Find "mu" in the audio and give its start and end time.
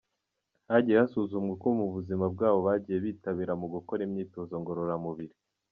1.79-1.85